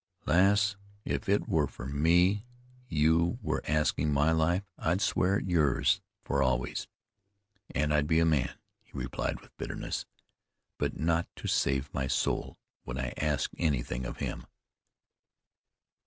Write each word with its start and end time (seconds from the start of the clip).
"Lass, 0.25 0.77
if 1.05 1.29
it 1.29 1.47
were 1.47 1.67
for 1.67 1.85
me 1.85 2.43
you 2.89 3.37
were 3.43 3.61
asking 3.67 4.11
my 4.11 4.31
life 4.31 4.63
I'd 4.79 4.99
swear 4.99 5.37
it 5.37 5.45
yours 5.45 6.01
for 6.23 6.41
always, 6.41 6.87
and 7.75 7.93
I'd 7.93 8.07
be 8.07 8.19
a 8.19 8.25
man," 8.25 8.57
he 8.81 8.93
replied 8.97 9.39
with 9.41 9.55
bitterness; 9.57 10.07
"but 10.79 10.97
not 10.99 11.27
to 11.35 11.47
save 11.47 11.93
my 11.93 12.07
soul 12.07 12.57
would 12.83 12.97
I 12.97 13.13
ask 13.17 13.51
anything 13.59 14.07
of 14.07 14.17
him." 14.17 14.47